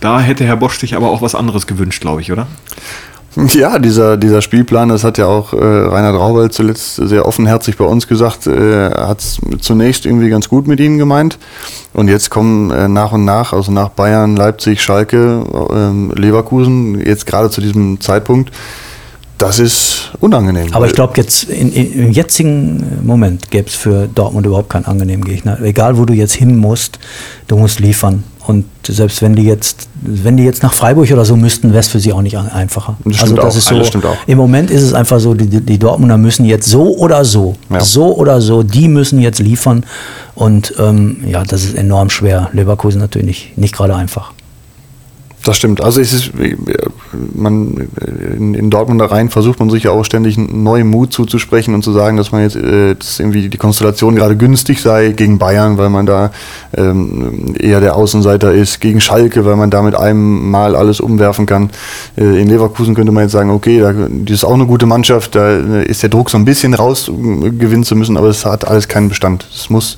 Da 0.00 0.20
hätte 0.20 0.44
Herr 0.44 0.56
Bosch 0.56 0.78
sich 0.78 0.96
aber 0.96 1.10
auch 1.10 1.22
was 1.22 1.34
anderes 1.34 1.66
gewünscht, 1.66 2.00
glaube 2.00 2.22
ich, 2.22 2.32
oder? 2.32 2.46
Ja, 3.52 3.78
dieser, 3.78 4.16
dieser 4.16 4.40
Spielplan, 4.40 4.88
das 4.88 5.04
hat 5.04 5.18
ja 5.18 5.26
auch 5.26 5.52
äh, 5.52 5.56
Reinhard 5.58 6.16
Raubal 6.16 6.50
zuletzt 6.50 6.96
sehr 6.96 7.26
offenherzig 7.26 7.76
bei 7.76 7.84
uns 7.84 8.08
gesagt, 8.08 8.46
äh, 8.46 8.90
hat 8.90 9.20
es 9.20 9.38
zunächst 9.60 10.06
irgendwie 10.06 10.30
ganz 10.30 10.48
gut 10.48 10.66
mit 10.66 10.80
ihnen 10.80 10.96
gemeint. 10.96 11.38
Und 11.92 12.08
jetzt 12.08 12.30
kommen 12.30 12.70
äh, 12.70 12.88
nach 12.88 13.12
und 13.12 13.26
nach, 13.26 13.52
also 13.52 13.72
nach 13.72 13.90
Bayern, 13.90 14.36
Leipzig, 14.36 14.80
Schalke, 14.80 15.44
äh, 15.70 16.18
Leverkusen, 16.18 16.98
jetzt 17.04 17.26
gerade 17.26 17.50
zu 17.50 17.60
diesem 17.60 18.00
Zeitpunkt, 18.00 18.52
das 19.38 19.58
ist 19.58 20.12
unangenehm. 20.20 20.72
Aber 20.72 20.86
ich 20.86 20.94
glaube, 20.94 21.12
jetzt 21.16 21.44
in, 21.44 21.70
in, 21.70 21.92
im 21.92 22.10
jetzigen 22.12 23.04
Moment 23.04 23.50
gäbe 23.50 23.68
es 23.68 23.74
für 23.74 24.08
Dortmund 24.08 24.46
überhaupt 24.46 24.70
keinen 24.70 24.86
angenehmen 24.86 25.24
Gegner. 25.24 25.60
Egal, 25.60 25.98
wo 25.98 26.06
du 26.06 26.14
jetzt 26.14 26.32
hin 26.32 26.56
musst, 26.56 26.98
du 27.46 27.56
musst 27.56 27.80
liefern. 27.80 28.24
Und 28.46 28.64
selbst 28.86 29.22
wenn 29.22 29.34
die 29.34 29.42
jetzt, 29.42 29.88
wenn 30.02 30.36
die 30.36 30.44
jetzt 30.44 30.62
nach 30.62 30.72
Freiburg 30.72 31.10
oder 31.10 31.24
so 31.24 31.36
müssten, 31.36 31.70
wäre 31.70 31.80
es 31.80 31.88
für 31.88 31.98
sie 31.98 32.12
auch 32.12 32.22
nicht 32.22 32.36
einfacher. 32.36 32.96
Das 33.04 33.22
also 33.22 33.34
das 33.34 33.54
auch. 33.68 33.80
ist 33.80 33.92
so. 33.92 34.00
Im 34.26 34.38
Moment 34.38 34.70
ist 34.70 34.82
es 34.82 34.94
einfach 34.94 35.18
so, 35.18 35.34
die, 35.34 35.46
die 35.48 35.78
Dortmunder 35.78 36.16
müssen 36.16 36.44
jetzt 36.44 36.68
so 36.68 36.96
oder 36.96 37.24
so, 37.24 37.56
ja. 37.70 37.80
so 37.80 38.14
oder 38.16 38.40
so, 38.40 38.62
die 38.62 38.86
müssen 38.86 39.20
jetzt 39.20 39.40
liefern. 39.40 39.84
Und 40.36 40.74
ähm, 40.78 41.24
ja, 41.26 41.42
das 41.42 41.64
ist 41.64 41.76
enorm 41.76 42.10
schwer. 42.10 42.50
Leverkusen 42.52 43.00
natürlich 43.00 43.26
nicht, 43.26 43.58
nicht 43.58 43.74
gerade 43.74 43.96
einfach. 43.96 44.32
Das 45.46 45.56
stimmt. 45.56 45.80
Also 45.80 46.00
es 46.00 46.12
ist, 46.12 46.32
man, 47.36 47.88
in, 48.36 48.54
in 48.54 48.68
Dortmunder 48.68 49.04
Reihen 49.04 49.30
versucht 49.30 49.60
man 49.60 49.70
sich 49.70 49.84
ja 49.84 49.92
auch 49.92 50.02
ständig 50.02 50.36
einen 50.36 50.64
neuen 50.64 50.88
Mut 50.88 51.12
zuzusprechen 51.12 51.72
und 51.72 51.84
zu 51.84 51.92
sagen, 51.92 52.16
dass 52.16 52.32
man 52.32 52.42
jetzt 52.42 52.56
äh, 52.56 52.96
dass 52.96 53.20
irgendwie 53.20 53.48
die 53.48 53.56
Konstellation 53.56 54.16
gerade 54.16 54.36
günstig 54.36 54.80
sei 54.80 55.12
gegen 55.12 55.38
Bayern, 55.38 55.78
weil 55.78 55.88
man 55.88 56.04
da 56.04 56.32
ähm, 56.76 57.54
eher 57.60 57.80
der 57.80 57.94
Außenseiter 57.94 58.52
ist, 58.54 58.80
gegen 58.80 59.00
Schalke, 59.00 59.44
weil 59.44 59.54
man 59.54 59.70
da 59.70 59.82
mit 59.82 59.94
einem 59.94 60.50
Mal 60.50 60.74
alles 60.74 60.98
umwerfen 60.98 61.46
kann. 61.46 61.70
Äh, 62.18 62.42
in 62.42 62.48
Leverkusen 62.48 62.96
könnte 62.96 63.12
man 63.12 63.22
jetzt 63.22 63.32
sagen, 63.32 63.50
okay, 63.50 63.78
da, 63.78 63.92
die 63.92 64.32
ist 64.32 64.44
auch 64.44 64.54
eine 64.54 64.66
gute 64.66 64.86
Mannschaft, 64.86 65.36
da 65.36 65.58
äh, 65.58 65.86
ist 65.86 66.02
der 66.02 66.10
Druck 66.10 66.28
so 66.28 66.38
ein 66.38 66.44
bisschen 66.44 66.74
raus, 66.74 67.06
gewinnen 67.06 67.84
zu 67.84 67.94
müssen, 67.94 68.16
aber 68.16 68.30
es 68.30 68.44
hat 68.44 68.66
alles 68.66 68.88
keinen 68.88 69.10
Bestand. 69.10 69.46
Es 69.54 69.70
muss, 69.70 69.96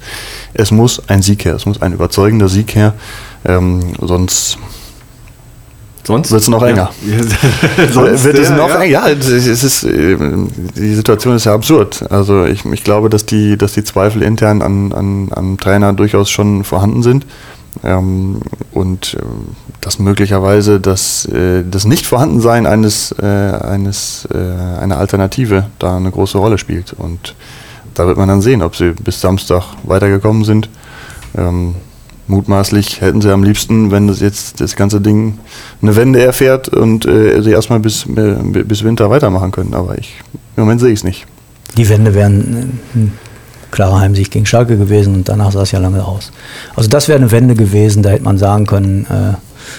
es 0.53 0.71
muss 0.71 1.09
ein 1.09 1.23
Sieg 1.23 1.47
her, 1.47 1.55
es 1.55 1.65
muss 1.65 1.81
ein 1.81 1.95
überzeugender 1.95 2.51
Sieg 2.51 2.75
her. 2.75 2.93
Ähm, 3.47 3.81
sonst 4.03 4.59
Sonst 6.13 6.31
wird 6.31 6.41
es 6.41 6.49
noch 6.49 6.63
enger. 6.63 6.91
Ja. 7.07 7.87
Sonst, 7.93 8.25
wird 8.25 8.39
es 8.39 8.49
noch 8.49 8.69
ja. 8.69 8.77
enger. 8.77 8.85
Ja, 8.87 9.09
es 9.09 9.29
ist, 9.29 9.83
ähm, 9.83 10.49
die 10.75 10.95
Situation 10.95 11.37
ist 11.37 11.45
ja 11.45 11.55
absurd. 11.55 12.11
Also 12.11 12.47
ich, 12.47 12.65
ich 12.65 12.83
glaube, 12.83 13.11
dass 13.11 13.27
die, 13.27 13.59
dass 13.59 13.73
die 13.75 13.85
Zweifel 13.85 14.23
intern 14.23 14.63
an, 14.63 14.93
an, 14.95 15.29
an 15.33 15.59
Trainer 15.59 15.93
durchaus 15.93 16.31
schon 16.31 16.65
vorhanden 16.65 17.03
sind. 17.03 17.27
Ähm, 17.85 18.41
und 18.73 19.15
äh, 19.15 19.23
dass 19.83 19.99
möglicherweise 19.99 20.81
das, 20.81 21.27
äh, 21.27 21.63
das 21.71 21.85
Nicht-Vorhandensein 21.85 22.67
eines, 22.67 23.15
äh, 23.21 23.27
eines, 23.27 24.27
äh, 24.33 24.81
einer 24.81 24.97
Alternative 24.97 25.67
da 25.79 25.99
eine 25.99 26.11
große 26.11 26.39
Rolle 26.39 26.57
spielt. 26.57 26.95
Und 26.95 27.35
da 27.93 28.07
wird 28.07 28.17
man 28.17 28.29
dann 28.29 28.41
sehen, 28.41 28.63
ob 28.63 28.77
sie 28.77 28.93
bis 28.93 29.21
Samstag 29.21 29.65
weitergekommen 29.85 30.45
sind. 30.45 30.71
Ähm, 31.37 31.75
mutmaßlich 32.29 33.01
hätten 33.01 33.21
sie 33.21 33.33
am 33.33 33.43
liebsten, 33.43 33.91
wenn 33.91 34.07
das 34.07 34.21
jetzt 34.21 34.61
das 34.61 34.77
ganze 34.77 35.01
Ding 35.01 35.39
eine 35.83 35.97
Wende 35.97 36.23
erfährt 36.23 36.69
und 36.69 37.07
äh, 37.07 37.41
sie 37.43 37.51
erstmal 37.51 37.81
bis, 37.81 38.07
äh, 38.07 38.37
bis 38.65 38.85
Winter 38.85 39.11
weitermachen 39.11 39.51
können. 39.51 39.75
Aber 39.75 39.99
ich, 39.99 40.15
im 40.57 40.65
Moment 40.65 40.81
sehe 40.81 40.91
ich 40.91 41.01
es 41.01 41.05
nicht. 41.05 41.27
Die 41.77 41.89
Wende 41.89 42.15
wären 42.15 42.81
ein 42.95 43.13
klarer 43.71 44.01
Heimsieg 44.01 44.31
gegen 44.31 44.47
Schalke 44.47 44.77
gewesen 44.77 45.15
und 45.15 45.29
danach 45.29 45.53
sah 45.53 45.63
es 45.63 45.73
ja 45.73 45.79
lange 45.79 46.05
aus. 46.05 46.33
Also 46.75 46.89
das 46.89 47.09
wäre 47.09 47.19
eine 47.19 47.31
Wende 47.31 47.55
gewesen, 47.55 48.03
da 48.03 48.11
hätte 48.11 48.25
man 48.25 48.39
sagen 48.39 48.67
können, 48.67 49.07
äh, 49.07 49.35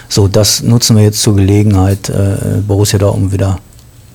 so 0.08 0.28
das 0.28 0.62
nutzen 0.62 0.96
wir 0.96 1.04
jetzt 1.04 1.22
zur 1.22 1.36
Gelegenheit, 1.36 2.10
äh, 2.10 2.62
Borussia 2.68 3.00
Dortmund 3.00 3.32
wieder 3.32 3.58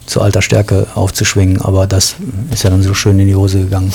zu 0.06 0.20
alter 0.20 0.42
Stärke 0.42 0.86
aufzuschwingen. 0.94 1.60
Aber 1.62 1.86
das 1.86 2.16
ist 2.52 2.62
ja 2.62 2.70
dann 2.70 2.82
so 2.82 2.94
schön 2.94 3.18
in 3.18 3.26
die 3.26 3.34
Hose 3.34 3.60
gegangen. 3.60 3.92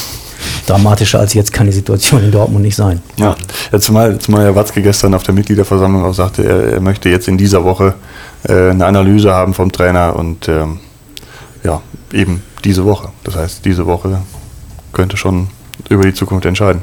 Dramatischer 0.67 1.19
als 1.19 1.33
jetzt 1.33 1.53
kann 1.53 1.67
die 1.67 1.73
Situation 1.73 2.23
in 2.23 2.31
Dortmund 2.31 2.63
nicht 2.63 2.75
sein. 2.75 3.01
Ja, 3.17 3.35
ja 3.71 3.79
zumal, 3.79 4.17
zumal 4.19 4.43
Herr 4.45 4.55
Watzke 4.55 4.81
gestern 4.81 5.13
auf 5.13 5.23
der 5.23 5.33
Mitgliederversammlung 5.33 6.05
auch 6.05 6.13
sagte, 6.13 6.43
er, 6.43 6.73
er 6.73 6.79
möchte 6.81 7.09
jetzt 7.09 7.27
in 7.27 7.37
dieser 7.37 7.63
Woche 7.63 7.95
äh, 8.47 8.69
eine 8.69 8.85
Analyse 8.85 9.33
haben 9.33 9.53
vom 9.53 9.71
Trainer 9.71 10.15
und 10.15 10.47
ähm, 10.47 10.79
ja, 11.63 11.81
eben 12.13 12.43
diese 12.63 12.85
Woche. 12.85 13.09
Das 13.23 13.35
heißt, 13.35 13.65
diese 13.65 13.85
Woche 13.85 14.21
könnte 14.93 15.17
schon 15.17 15.47
über 15.89 16.03
die 16.03 16.13
Zukunft 16.13 16.45
entscheiden. 16.45 16.81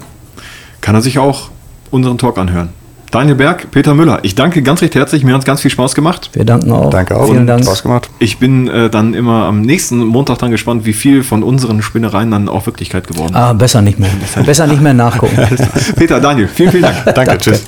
Kann 0.80 0.94
er 0.94 1.02
sich 1.02 1.18
auch 1.18 1.50
unseren 1.90 2.18
Talk 2.18 2.38
anhören? 2.38 2.70
Daniel 3.10 3.36
Berg, 3.36 3.70
Peter 3.70 3.94
Müller. 3.94 4.18
Ich 4.22 4.34
danke 4.34 4.62
ganz 4.62 4.82
recht 4.82 4.94
herzlich. 4.94 5.24
Mir 5.24 5.34
hat 5.34 5.40
es 5.40 5.44
ganz 5.44 5.60
viel 5.60 5.70
Spaß 5.70 5.94
gemacht. 5.94 6.30
Wir 6.32 6.44
danken 6.44 6.72
auch. 6.72 6.90
Danke 6.90 7.16
auch. 7.16 7.26
Vielen 7.26 7.46
Dank. 7.46 7.64
Spaß 7.64 7.82
gemacht. 7.82 8.10
Ich 8.18 8.38
bin 8.38 8.68
äh, 8.68 8.90
dann 8.90 9.14
immer 9.14 9.44
am 9.44 9.60
nächsten 9.60 9.98
Montag 10.04 10.38
dann 10.38 10.50
gespannt, 10.50 10.84
wie 10.84 10.92
viel 10.92 11.22
von 11.22 11.42
unseren 11.42 11.82
Spinnereien 11.82 12.30
dann 12.30 12.48
auch 12.48 12.66
Wirklichkeit 12.66 13.06
geworden 13.06 13.30
ist. 13.30 13.36
Ah, 13.36 13.52
besser 13.52 13.82
nicht 13.82 13.98
mehr. 13.98 14.10
besser 14.44 14.66
nicht 14.66 14.82
mehr 14.82 14.94
nachgucken. 14.94 15.36
Peter, 15.96 16.20
Daniel, 16.20 16.48
vielen, 16.48 16.70
vielen 16.70 16.82
Dank. 16.82 17.14
danke, 17.14 17.38
tschüss. 17.38 17.64